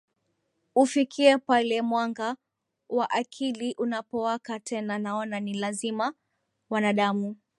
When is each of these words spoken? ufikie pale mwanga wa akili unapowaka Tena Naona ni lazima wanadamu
ufikie 0.75 1.37
pale 1.37 1.81
mwanga 1.81 2.37
wa 2.89 3.09
akili 3.09 3.75
unapowaka 3.77 4.59
Tena 4.59 4.99
Naona 4.99 5.39
ni 5.39 5.53
lazima 5.53 6.13
wanadamu 6.69 7.35